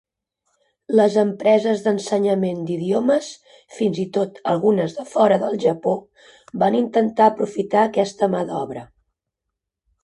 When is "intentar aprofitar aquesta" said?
6.83-8.33